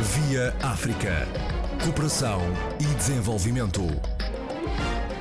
Via 0.00 0.52
África. 0.60 1.26
Cooperação 1.82 2.40
e 2.80 2.94
desenvolvimento. 2.96 3.82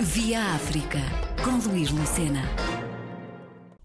Via 0.02 0.42
África, 0.56 1.00
com 1.44 1.70
Luís 1.70 1.92
Lucena. 1.92 2.42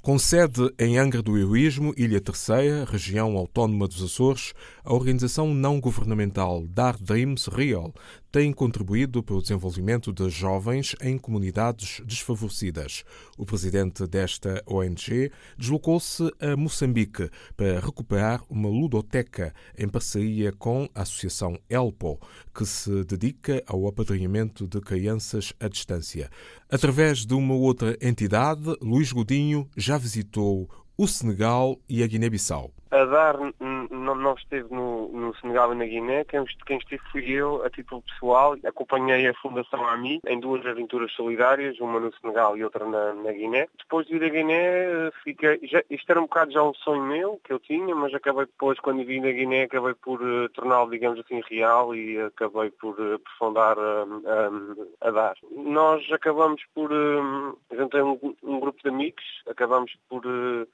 Com 0.00 0.18
sede 0.18 0.72
em 0.78 0.96
Angra 0.96 1.20
do 1.20 1.36
Heroísmo, 1.36 1.92
Ilha 1.94 2.18
Terceira, 2.22 2.86
região 2.90 3.36
autónoma 3.36 3.86
dos 3.86 4.02
Açores, 4.02 4.54
a 4.82 4.94
organização 4.94 5.52
não 5.52 5.78
governamental 5.78 6.64
Dar 6.66 6.96
Dreams 6.96 7.48
Real 7.48 7.92
tem 8.30 8.52
contribuído 8.52 9.22
para 9.22 9.34
o 9.34 9.42
desenvolvimento 9.42 10.12
de 10.12 10.28
jovens 10.28 10.94
em 11.00 11.16
comunidades 11.16 12.02
desfavorecidas. 12.04 13.04
O 13.36 13.46
presidente 13.46 14.06
desta 14.06 14.62
ONG 14.66 15.32
deslocou-se 15.56 16.30
a 16.40 16.56
Moçambique 16.56 17.30
para 17.56 17.80
recuperar 17.80 18.42
uma 18.48 18.68
ludoteca 18.68 19.54
em 19.76 19.88
parceria 19.88 20.52
com 20.52 20.88
a 20.94 21.02
Associação 21.02 21.58
Elpo, 21.70 22.20
que 22.54 22.66
se 22.66 23.04
dedica 23.04 23.62
ao 23.66 23.86
apadrinhamento 23.86 24.66
de 24.66 24.80
crianças 24.80 25.52
à 25.58 25.68
distância. 25.68 26.30
Através 26.70 27.24
de 27.24 27.34
uma 27.34 27.54
outra 27.54 27.96
entidade, 28.00 28.76
Luís 28.82 29.10
Godinho 29.10 29.68
já 29.76 29.96
visitou 29.96 30.68
o 30.96 31.06
Senegal 31.06 31.80
e 31.88 32.02
a 32.02 32.06
Guiné-Bissau. 32.06 32.72
A 32.90 33.04
dar 33.04 33.36
não, 33.60 34.14
não 34.14 34.34
esteve 34.34 34.72
no, 34.74 35.08
no, 35.08 35.36
Senegal 35.36 35.72
e 35.72 35.76
na 35.76 35.84
Guiné, 35.84 36.24
quem, 36.24 36.42
quem 36.64 36.78
esteve 36.78 37.02
fui 37.12 37.30
eu, 37.30 37.62
a 37.62 37.68
título 37.68 38.02
pessoal. 38.02 38.56
Acompanhei 38.64 39.28
a 39.28 39.34
Fundação 39.34 39.86
AMI 39.86 40.20
em 40.26 40.40
duas 40.40 40.64
aventuras 40.64 41.12
solidárias, 41.12 41.78
uma 41.80 42.00
no 42.00 42.12
Senegal 42.14 42.56
e 42.56 42.64
outra 42.64 42.86
na, 42.86 43.12
na 43.12 43.32
Guiné. 43.32 43.68
Depois 43.78 44.06
de 44.06 44.16
ir 44.16 44.24
à 44.24 44.28
Guiné, 44.28 45.10
fiquei, 45.22 45.60
já, 45.64 45.82
isto 45.90 46.10
era 46.10 46.20
um 46.20 46.24
bocado 46.24 46.50
já 46.50 46.62
um 46.62 46.72
sonho 46.74 47.02
meu, 47.02 47.40
que 47.44 47.52
eu 47.52 47.58
tinha, 47.58 47.94
mas 47.94 48.14
acabei 48.14 48.46
depois, 48.46 48.80
quando 48.80 49.04
vim 49.04 49.20
da 49.20 49.32
Guiné, 49.32 49.64
acabei 49.64 49.94
por 49.94 50.22
uh, 50.22 50.48
torná-lo, 50.50 50.90
digamos 50.90 51.20
assim, 51.20 51.42
real 51.48 51.94
e 51.94 52.18
acabei 52.20 52.70
por 52.70 52.98
uh, 52.98 53.14
aprofundar 53.16 53.76
uh, 53.76 54.88
a 55.02 55.10
dar. 55.10 55.36
Nós 55.50 56.10
acabamos 56.10 56.62
por, 56.74 56.90
uh, 56.90 57.58
um, 57.70 58.34
um, 58.42 58.60
grupo 58.60 58.82
de 58.82 58.88
amigos, 58.88 59.24
acabamos 59.46 59.94
por 60.08 60.22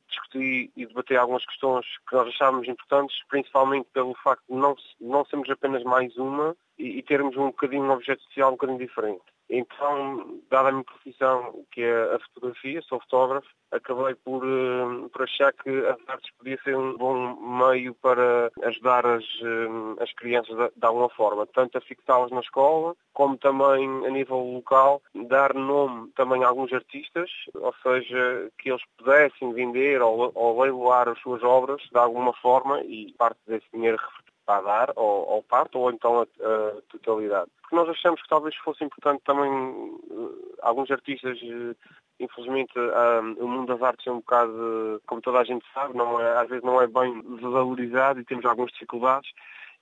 discutir 0.09 0.71
e 0.77 0.87
debater 0.87 1.17
algumas 1.17 1.45
questões 1.45 1.85
que 2.09 2.15
nós 2.15 2.29
achávamos 2.29 2.69
importantes, 2.69 3.17
principalmente 3.29 3.89
pelo 3.93 4.15
facto 4.23 4.45
de 4.49 4.57
não, 4.57 4.75
não 5.01 5.25
sermos 5.27 5.49
apenas 5.51 5.83
mais 5.85 6.17
uma 6.17 6.57
e, 6.79 6.99
e 6.99 7.03
termos 7.03 7.37
um 7.37 7.47
bocadinho 7.47 7.85
um 7.85 7.91
objeto 7.91 8.23
social 8.25 8.49
um 8.49 8.53
bocadinho 8.53 8.79
diferente. 8.79 9.23
Então, 9.49 10.41
dada 10.51 10.71
a 10.71 10.73
minha 10.73 10.85
profissão, 10.85 11.65
que 11.71 11.83
é 11.83 12.15
a 12.15 12.19
fotografia, 12.19 12.81
sou 12.83 12.99
fotógrafo, 13.01 13.47
acabei 13.71 14.15
por, 14.15 14.45
uh, 14.45 15.09
por 15.11 15.23
achar 15.23 15.53
que 15.53 15.69
as 15.69 15.99
artes 16.09 16.31
podia 16.39 16.59
ser 16.63 16.77
um 16.77 16.97
bom 16.97 17.37
meio 17.37 17.95
para 17.95 18.51
ajudar 18.63 19.05
as, 19.05 19.25
uh, 19.43 20.01
as 20.01 20.13
crianças 20.15 20.57
de, 20.57 20.71
de 20.77 20.87
alguma 20.87 21.11
forma, 21.11 21.47
tanto 21.47 21.77
a 21.77 21.81
fixá-las 21.81 22.31
na 22.31 22.41
escola, 22.41 22.97
como 23.13 23.37
também 23.37 24.07
a 24.07 24.11
nível 24.11 24.39
local, 24.39 25.03
dar 25.29 25.53
nome 25.53 26.11
também 26.17 26.43
a 26.43 26.49
alguns 26.49 26.73
artistas, 26.73 27.31
ou 27.55 27.75
seja, 27.83 28.51
que 28.59 28.71
eles 28.71 28.83
pudessem 28.97 29.53
vender 29.53 30.01
ou, 30.01 30.33
ou 30.35 30.63
leiloar 30.63 31.09
as 31.09 31.19
suas 31.21 31.43
obras 31.43 31.83
de 31.83 31.99
alguma 31.99 32.33
forma 32.33 32.81
e 32.83 33.13
parte 33.19 33.41
desse 33.47 33.67
dinheiro 33.73 33.99
para 34.45 34.63
dar 34.63 34.93
ao, 34.97 35.31
ao 35.31 35.43
parto 35.43 35.79
ou 35.79 35.91
então 35.91 36.21
a, 36.21 36.23
a, 36.23 36.83
totalidade. 36.91 37.51
Porque 37.61 37.77
nós 37.77 37.89
achamos 37.89 38.21
que 38.23 38.29
talvez 38.29 38.55
fosse 38.57 38.85
importante 38.85 39.23
também 39.25 39.51
uh, 39.51 40.55
alguns 40.63 40.91
artistas, 40.91 41.41
uh, 41.43 41.77
infelizmente 42.21 42.79
uh, 42.79 43.45
o 43.45 43.49
mundo 43.49 43.73
das 43.73 43.83
artes 43.83 44.07
é 44.07 44.11
um 44.11 44.17
bocado, 44.17 45.03
como 45.07 45.21
toda 45.21 45.41
a 45.41 45.45
gente 45.45 45.65
sabe, 45.73 45.97
não 45.97 46.21
é, 46.21 46.39
às 46.39 46.49
vezes 46.49 46.65
não 46.65 46.81
é 46.81 46.87
bem 46.87 47.23
valorizado 47.41 48.21
e 48.21 48.25
temos 48.25 48.45
algumas 48.45 48.73
dificuldades 48.73 49.31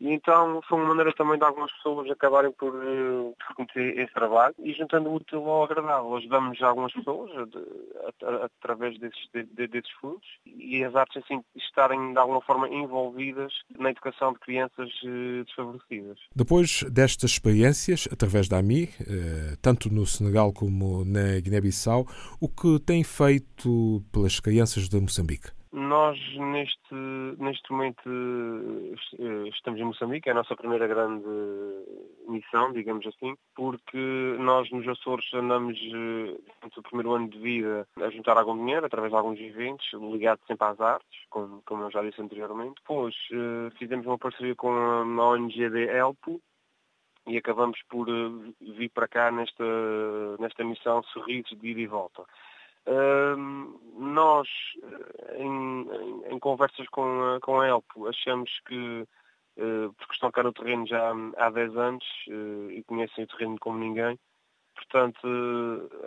e 0.02 0.10
então 0.10 0.60
foi 0.68 0.80
uma 0.80 0.88
maneira 0.88 1.14
também 1.14 1.38
de 1.38 1.44
algumas 1.44 1.70
pessoas 1.74 2.10
acabarem 2.10 2.50
por 2.50 2.74
uh, 2.74 3.32
reconhecer 3.48 4.00
esse 4.00 4.12
trabalho 4.12 4.52
e 4.58 4.72
juntando 4.72 5.08
o 5.08 5.14
útil 5.14 5.48
ao 5.48 5.62
agradável. 5.62 6.16
Ajudamos 6.16 6.60
algumas 6.60 6.92
pessoas 6.92 7.30
a, 7.30 8.26
a, 8.26 8.44
através 8.46 8.98
desses, 8.98 9.28
de, 9.32 9.44
de, 9.44 9.68
desses 9.68 9.92
fundos 10.00 10.26
e 10.44 10.82
as 10.82 10.92
artes 10.96 11.22
assim 11.22 11.40
estarem 11.54 12.14
de 12.14 12.18
alguma 12.18 12.40
forma 12.40 12.68
envolvidas 12.68 13.52
na 13.78 13.90
educação 13.90 14.32
de 14.32 14.40
crianças 14.40 14.90
uh, 15.04 15.44
desfavorecidas. 15.44 16.18
Depois 16.34 16.82
destas 16.90 17.30
experiências, 17.30 18.08
através 18.10 18.48
da 18.48 18.58
AMI, 18.58 18.88
tanto 19.62 19.88
no 19.88 20.04
Senegal 20.04 20.52
como 20.52 21.04
na 21.04 21.38
Guiné-Bissau, 21.40 22.08
o 22.40 22.48
que 22.48 22.80
tem 22.80 23.04
feito 23.04 24.02
pelas 24.10 24.40
crianças 24.40 24.88
de 24.88 25.00
Moçambique? 25.00 25.61
Nós, 25.72 26.18
neste, 26.36 26.94
neste 27.38 27.72
momento, 27.72 28.02
eh, 28.06 29.48
estamos 29.48 29.80
em 29.80 29.84
Moçambique, 29.84 30.28
é 30.28 30.32
a 30.32 30.34
nossa 30.34 30.54
primeira 30.54 30.86
grande 30.86 31.24
missão, 32.28 32.74
digamos 32.74 33.06
assim, 33.06 33.34
porque 33.54 34.36
nós 34.38 34.70
nos 34.70 34.86
Açores 34.86 35.32
andamos, 35.32 35.78
eh, 35.78 36.36
durante 36.60 36.78
o 36.78 36.82
primeiro 36.82 37.14
ano 37.14 37.28
de 37.30 37.38
vida, 37.38 37.88
a 37.96 38.10
juntar 38.10 38.36
algum 38.36 38.54
dinheiro 38.54 38.84
através 38.84 39.12
de 39.12 39.16
alguns 39.16 39.40
eventos, 39.40 39.86
ligados 39.94 40.44
sempre 40.46 40.66
às 40.66 40.78
artes, 40.78 41.20
como, 41.30 41.62
como 41.64 41.84
eu 41.84 41.90
já 41.90 42.02
disse 42.02 42.20
anteriormente. 42.20 42.74
Depois, 42.82 43.14
eh, 43.32 43.70
fizemos 43.78 44.04
uma 44.04 44.18
parceria 44.18 44.54
com 44.54 44.70
a 44.70 45.30
ONG 45.30 45.70
de 45.70 45.84
Elpo, 45.88 46.38
e 47.26 47.38
acabamos 47.38 47.80
por 47.88 48.08
vir 48.60 48.90
para 48.90 49.08
cá 49.08 49.30
nesta, 49.30 49.64
nesta 50.38 50.64
missão 50.64 51.02
Sorrisos 51.04 51.58
de 51.58 51.68
ida 51.68 51.80
e 51.80 51.86
volta. 51.86 52.24
Nós, 53.96 54.48
em, 55.36 55.82
em, 55.82 56.34
em, 56.34 56.38
conversas 56.38 56.86
com 56.88 57.34
a, 57.34 57.40
com 57.40 57.60
a 57.60 57.68
ELPO, 57.68 58.08
achamos 58.08 58.50
que, 58.66 59.06
uh, 59.56 59.92
porque 59.96 60.14
estão 60.14 60.30
cá 60.30 60.42
no 60.42 60.52
terreno 60.52 60.86
já 60.86 61.12
há 61.36 61.50
10 61.50 61.76
anos 61.76 62.04
uh, 62.28 62.70
e 62.70 62.82
conhecem 62.84 63.24
o 63.24 63.26
terreno 63.28 63.56
como 63.60 63.78
ninguém, 63.78 64.18
portanto, 64.74 65.20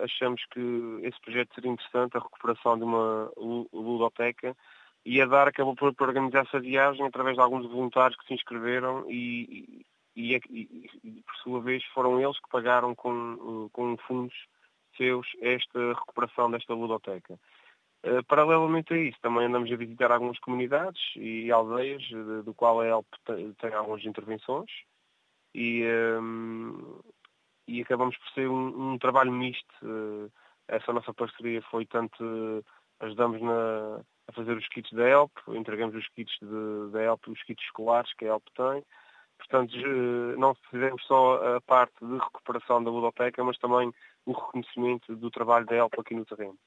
achamos 0.02 0.44
que 0.52 1.00
esse 1.02 1.20
projeto 1.20 1.54
seria 1.54 1.70
interessante, 1.70 2.16
a 2.16 2.20
recuperação 2.20 2.76
de 2.76 2.84
uma 2.84 3.30
ludoteca, 3.72 4.54
e 5.04 5.22
a 5.22 5.26
DAR 5.26 5.48
acabou 5.48 5.74
por, 5.76 5.94
por 5.94 6.08
organizar 6.08 6.44
essa 6.44 6.58
viagem 6.58 7.06
através 7.06 7.36
de 7.36 7.40
alguns 7.40 7.64
voluntários 7.66 8.18
que 8.18 8.26
se 8.26 8.34
inscreveram 8.34 9.04
e, 9.08 9.84
e, 10.16 10.34
e, 10.34 10.90
e 11.04 11.22
por 11.22 11.36
sua 11.36 11.60
vez, 11.60 11.84
foram 11.94 12.20
eles 12.20 12.38
que 12.40 12.50
pagaram 12.50 12.94
com, 12.94 13.68
com 13.72 13.96
fundos 13.98 14.34
esta 15.40 15.92
recuperação 15.94 16.50
desta 16.50 16.74
ludoteca. 16.74 17.38
Uh, 18.04 18.22
paralelamente 18.28 18.92
a 18.94 18.96
isso, 18.96 19.18
também 19.20 19.46
andamos 19.46 19.70
a 19.72 19.76
visitar 19.76 20.12
algumas 20.12 20.38
comunidades 20.38 21.00
e 21.16 21.50
aldeias, 21.50 22.02
de, 22.02 22.42
do 22.42 22.54
qual 22.54 22.80
a 22.80 22.86
ELP 22.86 23.06
tem, 23.58 23.74
algumas 23.74 24.04
intervenções 24.04 24.70
e, 25.54 25.82
um, 26.20 26.78
ehm, 26.78 27.00
e 27.66 27.82
acabamos 27.82 28.16
por 28.16 28.28
ser 28.30 28.48
um, 28.48 28.92
um 28.92 28.98
trabalho 28.98 29.32
misto. 29.32 29.74
Uh, 29.82 30.30
essa 30.68 30.92
nossa 30.92 31.12
parceria 31.14 31.62
foi 31.62 31.86
tanto, 31.86 32.64
ajudamos 33.00 33.40
na, 33.40 34.00
a 34.28 34.32
fazer 34.32 34.56
os 34.56 34.68
kits 34.68 34.92
da 34.92 35.08
ELP, 35.08 35.32
entregamos 35.48 35.94
os 35.94 36.08
kits 36.08 36.36
da 36.92 37.02
ELP, 37.02 37.28
os 37.28 37.42
kits 37.44 37.62
escolares 37.64 38.12
que 38.14 38.24
a 38.24 38.28
ELP 38.28 38.44
tem, 38.54 38.84
Portanto, 39.38 39.72
não 40.38 40.54
fizemos 40.70 41.02
só 41.06 41.56
a 41.56 41.60
parte 41.60 41.94
de 42.04 42.18
recuperação 42.18 42.82
da 42.82 42.90
ludoteca, 42.90 43.44
mas 43.44 43.58
também 43.58 43.92
o 44.24 44.32
reconhecimento 44.32 45.14
do 45.14 45.30
trabalho 45.30 45.66
da 45.66 45.76
ELPA 45.76 46.00
aqui 46.00 46.14
no 46.14 46.24
terreno. 46.24 46.58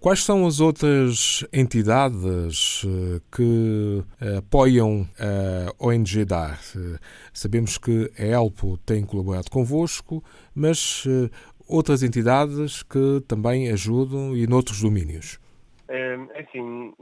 Quais 0.00 0.22
são 0.22 0.46
as 0.46 0.60
outras 0.60 1.44
entidades 1.52 2.84
eh, 2.86 3.20
que 3.34 4.04
apoiam 4.38 5.04
a 5.18 5.84
ONG 5.84 6.24
DAR? 6.24 6.60
Eh, 6.76 6.98
sabemos 7.32 7.78
que 7.78 8.08
a 8.16 8.24
ELPO 8.24 8.78
tem 8.86 9.04
colaborado 9.04 9.50
convosco, 9.50 10.22
mas 10.54 11.04
eh, 11.04 11.28
outras 11.66 12.04
entidades 12.04 12.84
que 12.84 13.20
também 13.26 13.72
ajudam 13.72 14.36
e 14.36 14.46
noutros 14.46 14.82
domínios? 14.82 15.40
É, 15.88 16.14
assim, 16.38 16.94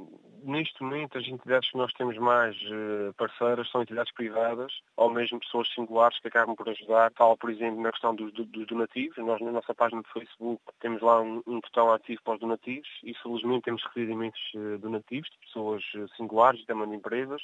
neste 0.46 0.82
momento, 0.82 1.18
as 1.18 1.26
entidades 1.26 1.70
que 1.70 1.76
nós 1.76 1.92
temos 1.92 2.16
mais 2.18 2.56
uh, 2.62 3.12
parceiras 3.16 3.68
são 3.70 3.82
entidades 3.82 4.12
privadas 4.12 4.72
ou 4.96 5.10
mesmo 5.10 5.41
pessoas 5.41 5.68
singulares 5.74 6.18
que 6.21 6.28
acabam 6.28 6.54
por 6.54 6.68
ajudar, 6.68 7.10
tal, 7.12 7.36
por 7.36 7.50
exemplo, 7.50 7.80
na 7.80 7.91
questão 7.91 8.15
dos, 8.15 8.32
dos 8.32 8.66
donativos. 8.66 9.16
Nós, 9.18 9.41
na 9.41 9.50
nossa 9.50 9.74
página 9.74 10.03
de 10.03 10.12
Facebook, 10.12 10.62
temos 10.80 11.03
lá 11.03 11.21
um, 11.21 11.42
um 11.47 11.60
botão 11.60 11.92
ativo 11.92 12.22
para 12.22 12.34
os 12.34 12.41
donativos 12.41 12.88
e, 13.03 13.12
felizmente, 13.15 13.65
temos 13.65 13.82
recebido 13.84 14.12
imensos 14.12 14.54
uh, 14.54 14.78
donativos 14.78 15.28
de 15.30 15.38
pessoas 15.38 15.82
uh, 15.94 16.09
singulares 16.16 16.60
e 16.60 16.66
também 16.66 16.88
de 16.88 16.97
empresas. 16.97 17.42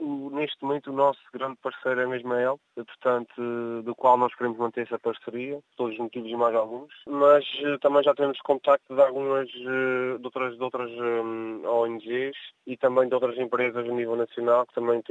Um, 0.00 0.30
neste 0.30 0.62
momento, 0.64 0.90
o 0.90 0.96
nosso 0.96 1.20
grande 1.32 1.56
parceiro 1.56 2.00
é 2.00 2.06
mesmo 2.06 2.32
a 2.32 2.40
EL, 2.40 2.60
portanto, 2.74 3.82
do 3.82 3.94
qual 3.94 4.16
nós 4.16 4.34
queremos 4.34 4.58
manter 4.58 4.82
essa 4.82 4.98
parceria, 4.98 5.60
todos 5.76 5.94
os 5.94 5.98
motivos 5.98 6.30
e 6.30 6.36
mais 6.36 6.54
alguns, 6.54 6.92
mas 7.06 7.44
também 7.80 8.02
já 8.02 8.14
temos 8.14 8.40
contacto 8.40 8.94
de 8.94 9.00
algumas, 9.00 9.48
de 9.48 10.18
outras, 10.22 10.56
de 10.56 10.62
outras 10.62 10.90
ONGs 11.64 12.11
ONGs 12.12 12.36
e 12.66 12.76
também 12.76 13.08
de 13.08 13.14
outras 13.14 13.36
empresas 13.38 13.88
a 13.88 13.92
nível 13.92 14.16
nacional 14.16 14.66
que 14.66 14.74
também 14.74 15.02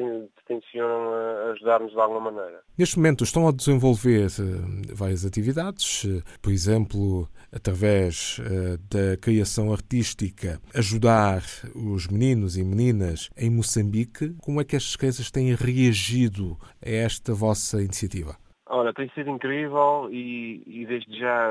tencionam 0.47 1.13
ajudar-nos 1.51 1.91
de 1.91 1.99
alguma 1.99 2.31
maneira. 2.31 2.61
Neste 2.77 2.97
momento 2.97 3.23
estão 3.23 3.47
a 3.47 3.51
desenvolver 3.51 4.27
eh, 4.27 4.93
várias 4.95 5.25
atividades, 5.25 6.05
eh, 6.05 6.21
por 6.41 6.51
exemplo, 6.51 7.27
através 7.51 8.39
eh, 8.39 8.77
da 8.89 9.17
criação 9.17 9.73
artística, 9.73 10.59
ajudar 10.73 11.41
os 11.75 12.07
meninos 12.07 12.57
e 12.57 12.63
meninas 12.63 13.29
em 13.37 13.49
Moçambique. 13.49 14.33
Como 14.41 14.61
é 14.61 14.63
que 14.63 14.75
estas 14.75 14.95
crianças 14.95 15.29
têm 15.29 15.53
reagido 15.53 16.57
a 16.83 16.89
esta 16.89 17.33
vossa 17.33 17.81
iniciativa? 17.81 18.37
Olha, 18.67 18.93
tem 18.93 19.09
sido 19.09 19.29
incrível 19.29 20.07
e, 20.09 20.63
e 20.65 20.85
desde 20.85 21.19
já 21.19 21.49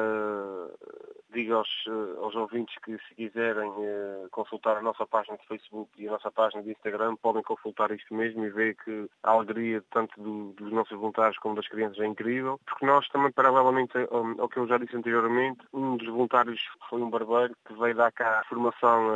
digo 1.33 1.55
aos, 1.55 1.69
eh, 1.87 2.19
aos 2.19 2.35
ouvintes 2.35 2.75
que 2.85 2.99
se 2.99 3.15
quiserem 3.15 3.71
uh, 3.71 4.29
consultar 4.31 4.77
a 4.77 4.83
nossa 4.83 5.07
página 5.07 5.37
de 5.39 5.47
Facebook 5.47 5.91
e 5.99 6.09
a 6.09 6.13
nossa 6.13 6.31
página 6.31 6.63
de 6.63 6.71
Instagram, 6.71 7.17
podem 7.17 7.43
consultar 7.43 7.91
isto 7.91 8.15
mesmo 8.15 8.45
e 8.45 8.51
ver 8.51 8.77
que 8.77 9.09
a 9.23 9.31
alegria 9.31 9.83
tanto 9.91 10.21
do, 10.21 10.53
dos 10.53 10.73
nossos 10.73 10.97
voluntários 10.97 11.39
como 11.39 11.55
das 11.55 11.69
crianças 11.69 11.99
é 11.99 12.07
incrível, 12.07 12.61
porque 12.67 12.87
nós 12.87 13.09
também, 13.09 13.31
paralelamente 13.33 13.97
ao, 14.11 14.41
ao 14.41 14.49
que 14.49 14.59
eu 14.59 14.67
já 14.67 14.79
disse 14.79 14.97
anteriormente, 14.97 15.61
um 15.73 15.97
dos 15.97 16.09
voluntários 16.09 16.61
foi 16.89 17.01
um 17.01 17.11
barbeiro 17.11 17.55
que 17.67 17.75
veio 17.75 17.95
dar 17.95 18.13
cá 18.13 18.45
formação 18.49 19.11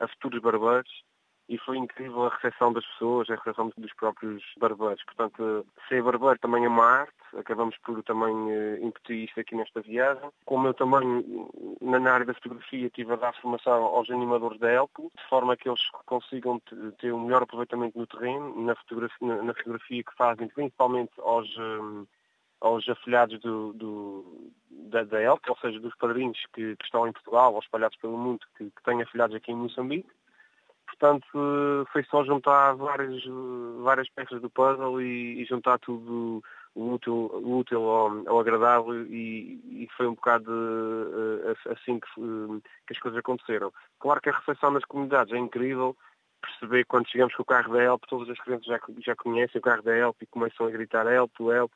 a, 0.00 0.04
a 0.04 0.08
futuros 0.08 0.40
barbeiros 0.40 1.04
e 1.48 1.58
foi 1.58 1.76
incrível 1.76 2.24
a 2.24 2.30
recepção 2.30 2.72
das 2.72 2.86
pessoas, 2.86 3.28
a 3.28 3.34
recepção 3.34 3.70
dos 3.76 3.92
próprios 3.94 4.42
barbeiros. 4.58 5.02
Portanto, 5.04 5.66
ser 5.88 6.02
barbeiro 6.02 6.38
também 6.38 6.64
é 6.64 6.68
uma 6.68 6.84
arte, 6.84 7.12
acabamos 7.36 7.76
por 7.78 8.02
também 8.02 8.34
uh, 8.34 8.84
incutir 8.84 9.24
isto 9.24 9.40
aqui 9.40 9.54
nesta 9.54 9.82
viagem. 9.82 10.30
Como 10.46 10.68
eu 10.68 10.74
também, 10.74 11.48
na 11.80 12.12
área 12.12 12.24
da 12.24 12.34
fotografia, 12.34 12.88
tive 12.88 13.12
a 13.12 13.16
dar 13.16 13.34
formação 13.40 13.84
aos 13.84 14.10
animadores 14.10 14.58
da 14.58 14.70
Elpo, 14.70 15.10
de 15.14 15.28
forma 15.28 15.56
que 15.56 15.68
eles 15.68 15.82
consigam 16.06 16.60
ter 16.98 17.12
um 17.12 17.24
melhor 17.24 17.42
aproveitamento 17.42 17.98
no 17.98 18.06
terreno, 18.06 18.64
na 18.64 18.74
fotografia, 18.76 19.42
na 19.42 19.54
fotografia 19.54 20.02
que 20.02 20.16
fazem, 20.16 20.48
principalmente 20.48 21.12
aos, 21.18 21.54
um, 21.58 22.06
aos 22.60 22.88
afiliados 22.88 23.38
do, 23.40 23.74
do, 23.74 24.50
da, 24.70 25.04
da 25.04 25.18
ou 25.32 25.56
seja, 25.60 25.78
dos 25.78 25.94
padrinhos 25.96 26.38
que, 26.54 26.74
que, 26.76 26.84
estão 26.84 27.06
em 27.06 27.12
Portugal 27.12 27.52
ou 27.52 27.60
espalhados 27.60 27.98
pelo 27.98 28.16
mundo, 28.16 28.46
que, 28.56 28.64
que 28.64 28.82
têm 28.82 29.02
afiliados 29.02 29.36
aqui 29.36 29.52
em 29.52 29.56
Moçambique 29.56 30.08
portanto 30.96 31.26
foi 31.92 32.04
só 32.04 32.24
juntar 32.24 32.74
várias, 32.74 33.22
várias 33.82 34.08
peças 34.10 34.40
do 34.40 34.50
puzzle 34.50 35.00
e, 35.00 35.42
e 35.42 35.44
juntar 35.44 35.78
tudo 35.78 36.42
o 36.74 36.92
útil, 36.94 37.30
o 37.32 37.58
útil 37.58 37.82
ao, 37.82 38.28
ao 38.28 38.40
agradável 38.40 39.06
e, 39.06 39.60
e, 39.84 39.88
foi 39.96 40.06
um 40.06 40.14
bocado 40.14 40.50
uh, 40.50 41.72
assim 41.72 42.00
que, 42.00 42.60
que, 42.86 42.92
as 42.92 42.98
coisas 42.98 43.18
aconteceram. 43.18 43.72
Claro 44.00 44.20
que 44.20 44.28
a 44.28 44.36
recepção 44.36 44.72
nas 44.72 44.84
comunidades 44.84 45.32
é 45.32 45.38
incrível, 45.38 45.96
perceber 46.42 46.84
quando 46.84 47.08
chegamos 47.08 47.34
com 47.34 47.42
o 47.42 47.46
carro 47.46 47.72
da 47.72 47.82
Help, 47.82 48.02
todas 48.08 48.28
as 48.28 48.38
crianças 48.40 48.66
já, 48.66 48.80
já 48.98 49.14
conhecem 49.14 49.58
o 49.58 49.62
carro 49.62 49.82
da 49.82 49.96
Help 49.96 50.20
e 50.20 50.26
começam 50.26 50.66
a 50.66 50.70
gritar 50.70 51.06
Help, 51.06 51.32
Help. 51.40 51.72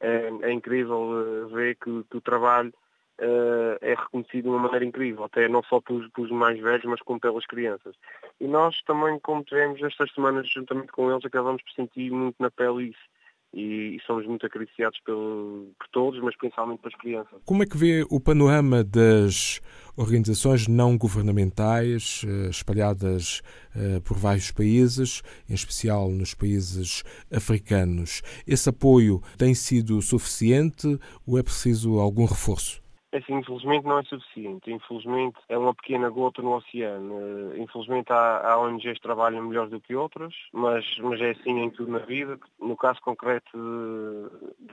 É, 0.00 0.30
é 0.42 0.52
incrível 0.52 1.48
ver 1.52 1.76
que, 1.76 2.04
que 2.04 2.16
o 2.16 2.20
trabalho 2.20 2.72
uh, 3.20 3.78
é 3.80 3.94
reconhecido 3.94 4.44
de 4.44 4.48
uma 4.48 4.58
maneira 4.58 4.84
incrível, 4.84 5.24
até 5.24 5.48
não 5.48 5.62
só 5.64 5.80
pelos, 5.80 6.08
pelos, 6.10 6.30
mais 6.30 6.58
velhos, 6.60 6.84
mas 6.84 7.00
como 7.00 7.20
pelas 7.20 7.46
crianças. 7.46 7.94
E 8.40 8.46
nós 8.46 8.80
também, 8.82 9.18
como 9.18 9.44
tivemos 9.44 9.82
estas 9.82 10.12
semanas 10.12 10.48
juntamente 10.48 10.92
com 10.92 11.10
eles, 11.10 11.24
acabamos 11.24 11.62
por 11.62 11.72
sentir 11.72 12.10
muito 12.10 12.36
na 12.38 12.50
pele 12.50 12.90
isso. 12.90 13.18
E, 13.54 13.96
e 13.96 14.00
somos 14.06 14.26
muito 14.26 14.44
acariciados 14.44 15.00
pelo, 15.00 15.72
por 15.78 15.88
todos, 15.88 16.20
mas 16.20 16.36
principalmente 16.36 16.80
pelas 16.80 16.94
crianças. 16.98 17.40
Como 17.46 17.62
é 17.62 17.66
que 17.66 17.78
vê 17.78 18.04
o 18.10 18.20
panorama 18.20 18.84
das 18.84 19.62
organizações 19.96 20.68
não 20.68 20.98
governamentais 20.98 22.24
uh, 22.24 22.50
espalhadas 22.50 23.40
uh, 23.74 24.02
por 24.02 24.18
vários 24.18 24.52
países, 24.52 25.22
em 25.48 25.54
especial 25.54 26.10
nos 26.10 26.34
países 26.34 27.02
africanos? 27.32 28.20
Esse 28.46 28.68
apoio 28.68 29.22
tem 29.38 29.54
sido 29.54 30.02
suficiente 30.02 30.98
ou 31.26 31.38
é 31.38 31.42
preciso 31.42 31.98
algum 32.00 32.26
reforço? 32.26 32.82
É 33.10 33.18
assim, 33.18 33.38
infelizmente 33.38 33.86
não 33.86 33.98
é 33.98 34.02
suficiente. 34.02 34.70
Infelizmente 34.70 35.38
é 35.48 35.56
uma 35.56 35.74
pequena 35.74 36.10
gota 36.10 36.42
no 36.42 36.54
oceano. 36.54 37.54
Eh, 37.54 37.58
infelizmente 37.58 38.12
há, 38.12 38.52
há 38.52 38.60
ONGs 38.60 38.94
que 38.94 39.00
trabalham 39.00 39.44
melhor 39.44 39.68
do 39.68 39.80
que 39.80 39.94
outras, 39.94 40.34
mas, 40.52 40.84
mas 40.98 41.18
é 41.20 41.30
assim 41.30 41.58
em 41.58 41.70
tudo 41.70 41.90
na 41.90 42.00
vida. 42.00 42.38
No 42.60 42.76
caso 42.76 43.00
concreto 43.00 44.30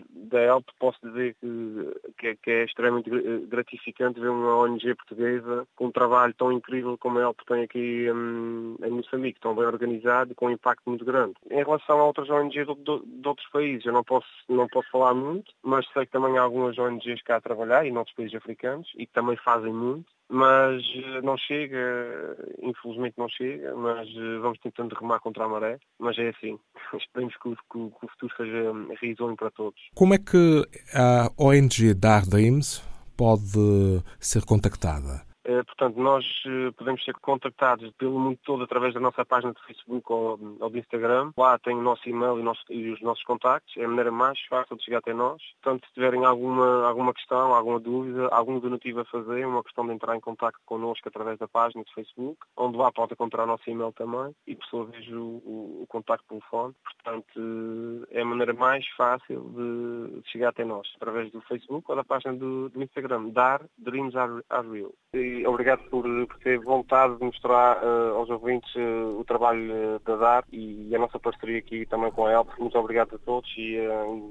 da 0.10 0.42
ELP 0.42 0.68
posso 0.78 1.00
dizer 1.02 1.36
que, 1.40 2.14
que, 2.18 2.28
é, 2.28 2.36
que, 2.36 2.52
é 2.52 2.64
extremamente 2.66 3.10
gratificante 3.48 4.20
ver 4.20 4.30
uma 4.30 4.58
ONG 4.58 4.96
portuguesa 4.96 5.68
com 5.76 5.88
um 5.88 5.92
trabalho 5.92 6.34
tão 6.34 6.52
incrível 6.52 6.98
como 6.98 7.20
a 7.20 7.22
ELP 7.24 7.40
tem 7.48 7.64
aqui 7.64 8.12
hum, 8.12 8.76
em 8.84 8.90
Moçambique, 8.90 9.40
tão 9.40 9.56
bem 9.56 9.66
organizado 9.66 10.32
e 10.32 10.36
com 10.36 10.48
um 10.48 10.52
impacto 10.52 10.90
muito 10.90 11.06
grande. 11.06 11.34
Em 11.50 11.64
relação 11.64 12.00
a 12.00 12.06
outras 12.06 12.30
ONGs 12.30 12.66
de, 12.66 12.76
de, 12.76 13.22
de 13.22 13.28
outros 13.28 13.48
países, 13.50 13.86
eu 13.86 13.94
não 13.94 14.04
posso, 14.04 14.28
não 14.50 14.68
posso 14.68 14.90
falar 14.90 15.14
muito, 15.14 15.52
mas 15.64 15.88
sei 15.94 16.06
que 16.06 16.12
também 16.12 16.38
há 16.38 16.42
algumas 16.42 16.78
ONGs 16.78 17.22
cá 17.24 17.38
a 17.38 17.42
trabalhar 17.42 17.86
e 17.86 17.92
noutros 17.92 18.16
países 18.16 18.36
africanos 18.36 18.92
e 18.98 19.06
que 19.06 19.14
também 19.14 19.36
fazem 19.38 19.74
muito, 19.74 20.06
mas 20.30 20.82
eh, 20.96 21.22
não 21.22 21.38
chega, 21.38 22.38
infelizmente 22.62 23.16
não 23.18 23.30
chega, 23.30 23.76
mas 23.76 24.08
eh, 24.10 24.40
vamos 24.40 24.60
tentando 24.60 24.96
remar 24.96 25.20
contra 25.20 25.46
a 25.46 25.50
maré, 25.50 25.78
mas 26.00 26.18
é 26.18 26.30
assim, 26.30 26.60
esperemos 26.98 27.36
que 27.38 27.50
o, 27.50 27.56
que 27.56 27.78
o 27.78 28.10
futuro 28.10 28.34
seja 28.38 28.72
risonho 29.02 29.36
para 29.36 29.52
todos. 29.52 29.80
Como 29.94 30.14
é 30.14 30.18
que 30.18 30.64
a 30.94 31.30
ONG 31.38 31.94
Dar 31.94 32.26
Dreams 32.26 32.84
pode 33.18 34.04
ser 34.20 34.44
contactada? 34.46 35.24
Eh, 35.46 35.64
portanto, 35.64 36.00
nós 36.00 36.26
eh, 36.48 36.72
podemos 36.72 37.04
ser 37.04 37.14
contactados 37.14 37.92
pelo 37.98 38.20
mundo 38.20 38.40
todo 38.44 38.64
através 38.64 38.96
da 38.96 39.00
nossa 39.00 39.24
página 39.24 39.54
de 39.54 39.64
Facebook 39.64 40.04
ou, 40.12 40.40
ou 40.60 40.70
de 40.72 40.80
Instagram. 40.80 41.32
Lá 41.38 41.60
tem 41.60 41.76
o 41.76 41.82
nosso 41.82 42.10
e-mail 42.10 42.40
e, 42.40 42.44
nosso, 42.44 42.62
e, 42.70 42.90
os 42.90 43.00
nossos 43.02 43.24
contactos. 43.24 43.78
É 43.78 43.86
a 43.86 43.88
maneira 43.88 44.12
mais 44.12 44.40
fácil 44.50 44.76
de 44.76 44.84
chegar 44.84 44.98
até 45.00 45.14
nós. 45.14 45.40
Portanto, 45.62 45.86
se 45.88 45.94
tiverem 45.94 46.26
alguma, 46.26 46.88
alguma 46.88 47.14
questão, 47.14 47.54
alguma 47.54 47.80
dúvida, 47.80 48.28
algum 48.30 48.60
donativo 48.60 49.02
a 49.02 49.06
fazer, 49.06 49.46
uma 49.46 49.64
questão 49.64 49.86
de 49.86 49.94
entrar 49.94 50.16
em 50.16 50.20
contato 50.20 50.58
connosco 50.66 51.08
através 51.08 51.38
da 51.38 51.48
página 51.48 51.84
de 51.84 51.94
Facebook, 51.94 52.40
onde 52.58 52.78
lá 52.78 52.92
pode 52.92 53.14
encontrar 53.14 53.44
o 53.44 53.48
nosso 53.48 53.70
e-mail 53.70 53.94
também 53.94 54.34
e, 54.48 54.56
por 54.56 54.66
sua 54.66 54.86
vez, 54.86 55.08
o, 55.10 55.42
o, 55.46 55.82
o 55.84 55.86
contacto 55.88 56.26
telefone. 56.28 56.74
Portanto, 56.84 58.08
é 58.10 58.22
a 58.22 58.26
maneira 58.26 58.54
mais 58.54 58.88
fácil 58.98 59.42
de, 59.42 60.22
de, 60.22 60.32
chegar 60.32 60.50
até 60.50 60.66
nós, 60.66 60.92
através 60.96 61.32
do 61.32 61.40
Facebook 61.42 61.86
ou 61.88 61.96
da 61.96 62.04
página 62.04 62.34
do, 62.34 62.70
do 62.70 62.82
Instagram. 62.82 63.30
Dar 63.30 63.62
Dreams 63.78 64.16
Are, 64.16 64.42
are 64.50 64.68
Real. 64.68 64.92
E, 65.14 65.35
obrigado 65.46 65.80
por, 65.90 66.04
por 66.04 66.40
ter 66.40 66.60
vontade 66.60 67.18
de 67.18 67.24
mostrar 67.24 67.78
uh, 67.78 68.16
aos 68.16 68.30
ouvintes 68.30 68.74
uh, 68.76 69.20
o 69.20 69.24
trabalho 69.26 69.96
uh, 69.96 70.00
da 70.06 70.16
DAR 70.16 70.44
e, 70.52 70.96
a 70.96 71.00
nossa 71.00 71.20
parceria 71.20 71.60
aqui 71.60 71.86
também 71.86 72.12
com 72.12 72.26
a 72.26 72.32
ELP. 72.32 72.50
Muito 72.60 72.78
obrigado 72.78 73.16
a 73.16 73.18
todos 73.20 73.50
e 73.58 73.78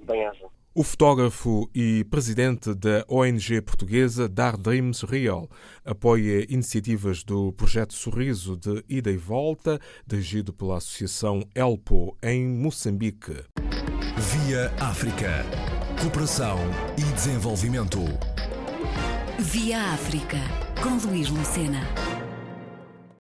bem-aja. 0.07 0.47
O 0.77 0.83
fotógrafo 0.83 1.71
e 1.73 2.03
presidente 2.11 2.75
da 2.75 3.05
ONG 3.09 3.61
portuguesa 3.61 4.29
Dar 4.29 4.57
Dreams 4.57 5.05
Real 5.05 5.49
apoia 5.85 6.45
iniciativas 6.53 7.23
do 7.23 7.53
projeto 7.53 7.95
Sorriso 7.95 8.57
de 8.57 8.85
Ida 8.89 9.09
e 9.13 9.17
Volta, 9.17 9.79
dirigido 10.05 10.53
pela 10.53 10.79
Associação 10.79 11.43
Elpo 11.55 12.17
em 12.21 12.45
Moçambique. 12.45 13.45
Via 14.17 14.73
África. 14.81 15.45
Cooperação 16.03 16.59
e 16.99 17.15
desenvolvimento. 17.15 18.01
Via 19.39 19.93
África 19.93 20.64
com 20.83 20.97
Luís 21.09 21.29
Lucena. 21.29 22.24